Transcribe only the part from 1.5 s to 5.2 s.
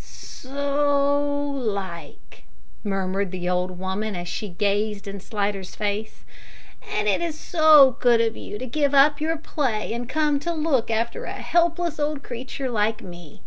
like," murmured the old woman, as she gazed in